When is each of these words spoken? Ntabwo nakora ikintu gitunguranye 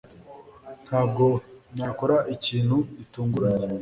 Ntabwo 0.85 1.25
nakora 1.77 2.17
ikintu 2.35 2.77
gitunguranye 2.97 3.67